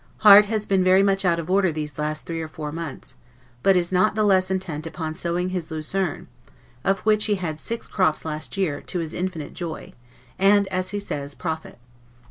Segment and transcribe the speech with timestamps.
[0.25, 3.17] Harte has been very much out of order these last three or four months,
[3.61, 6.25] but is not the less intent upon sowing his lucerne,
[6.83, 9.93] of which he had six crops last year, to his infinite joy,
[10.39, 11.77] and, as he says, profit.